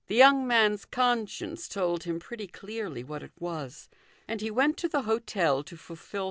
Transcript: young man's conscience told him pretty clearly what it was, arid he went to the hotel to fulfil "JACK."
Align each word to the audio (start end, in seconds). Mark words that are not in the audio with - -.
young 0.09 0.47
man's 0.47 0.83
conscience 0.85 1.67
told 1.69 2.03
him 2.03 2.19
pretty 2.19 2.47
clearly 2.47 3.03
what 3.03 3.21
it 3.21 3.31
was, 3.39 3.87
arid 4.27 4.41
he 4.41 4.49
went 4.49 4.75
to 4.75 4.89
the 4.89 5.03
hotel 5.03 5.61
to 5.61 5.77
fulfil 5.77 6.19
"JACK." 6.19 6.19